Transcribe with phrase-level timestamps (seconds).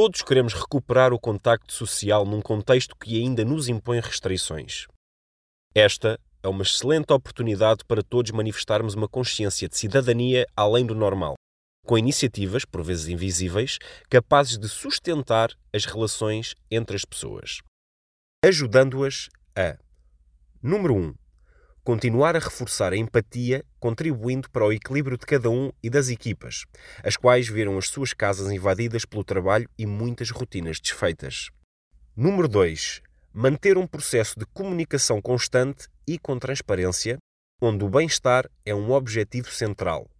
[0.00, 4.86] Todos queremos recuperar o contacto social num contexto que ainda nos impõe restrições.
[5.74, 11.34] Esta é uma excelente oportunidade para todos manifestarmos uma consciência de cidadania além do normal,
[11.84, 17.58] com iniciativas, por vezes invisíveis, capazes de sustentar as relações entre as pessoas,
[18.44, 19.76] ajudando-as a
[20.62, 21.14] Número 1.
[21.88, 26.66] Continuar a reforçar a empatia, contribuindo para o equilíbrio de cada um e das equipas,
[27.02, 31.48] as quais viram as suas casas invadidas pelo trabalho e muitas rotinas desfeitas.
[32.14, 33.00] Número 2.
[33.32, 37.16] Manter um processo de comunicação constante e com transparência,
[37.58, 40.10] onde o bem-estar é um objetivo central.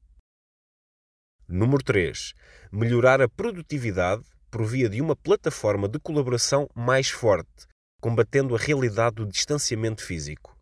[1.46, 2.32] Número 3.
[2.72, 7.66] Melhorar a produtividade por via de uma plataforma de colaboração mais forte,
[8.00, 10.57] combatendo a realidade do distanciamento físico.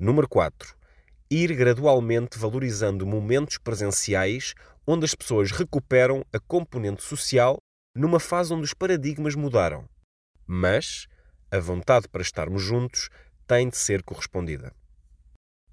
[0.00, 0.76] Número 4.
[1.28, 4.54] Ir gradualmente valorizando momentos presenciais
[4.86, 7.58] onde as pessoas recuperam a componente social
[7.92, 9.88] numa fase onde os paradigmas mudaram.
[10.46, 11.08] Mas
[11.50, 13.10] a vontade para estarmos juntos
[13.44, 14.72] tem de ser correspondida.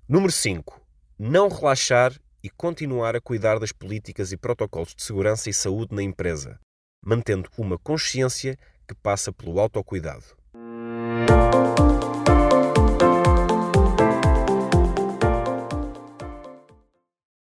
[0.10, 0.82] Número 5.
[1.20, 2.12] Não relaxar
[2.44, 6.60] e continuar a cuidar das políticas e protocolos de segurança e saúde na empresa,
[7.06, 10.26] mantendo uma consciência que passa pelo autocuidado.